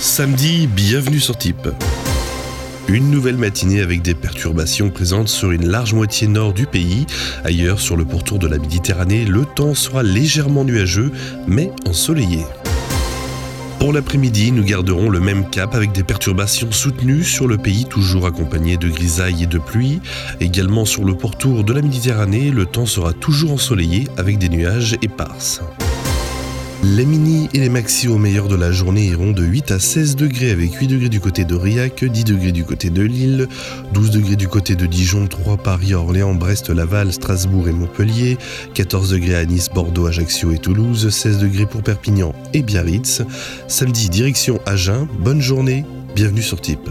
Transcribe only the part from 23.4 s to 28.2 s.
ensoleillé avec des nuages éparses. Les mini et les maxi au